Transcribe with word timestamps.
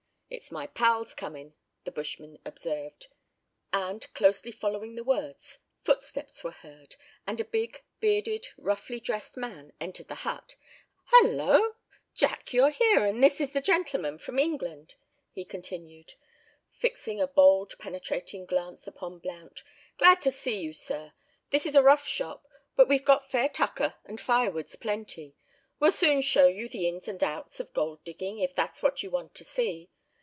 "It's 0.33 0.49
my 0.49 0.65
pals 0.65 1.13
comin'," 1.13 1.55
the 1.83 1.91
bushman 1.91 2.39
observed; 2.45 3.07
and, 3.73 4.11
closely 4.13 4.51
following 4.53 4.95
the 4.95 5.03
words, 5.03 5.59
footsteps 5.83 6.41
were 6.41 6.51
heard, 6.53 6.95
and 7.27 7.41
a 7.41 7.45
big, 7.45 7.83
bearded, 7.99 8.47
roughly 8.57 9.01
dressed 9.01 9.35
man 9.35 9.73
entered 9.81 10.07
the 10.07 10.15
hut. 10.23 10.55
"Hullo! 11.11 11.75
Jack, 12.15 12.53
you're 12.53 12.69
here, 12.71 13.03
and 13.03 13.21
this 13.21 13.41
is 13.41 13.51
the 13.51 13.59
gentleman 13.59 14.17
from 14.17 14.39
England," 14.39 14.95
he 15.33 15.43
continued, 15.43 16.13
fixing 16.71 17.19
a 17.19 17.27
bold, 17.27 17.77
penetrating 17.77 18.45
glance 18.45 18.87
upon 18.87 19.19
Blount. 19.19 19.63
"Glad 19.97 20.21
to 20.21 20.31
see 20.31 20.61
you, 20.61 20.71
sir! 20.71 21.11
This 21.49 21.65
is 21.65 21.75
a 21.75 21.83
rough 21.83 22.07
shop; 22.07 22.47
but 22.77 22.87
we've 22.87 23.05
got 23.05 23.29
fair 23.29 23.49
tucker, 23.49 23.95
and 24.05 24.19
firewood's 24.19 24.77
plenty. 24.77 25.35
We'll 25.77 25.91
soon 25.91 26.21
show 26.21 26.47
you 26.47 26.69
the 26.69 26.87
ins 26.87 27.09
and 27.09 27.21
outs 27.21 27.59
of 27.59 27.73
gold 27.73 28.01
digging, 28.05 28.39
if 28.39 28.55
that's 28.55 28.81
what 28.81 29.03
you 29.03 29.11
want 29.11 29.35
to 29.35 29.43
see. 29.43 29.89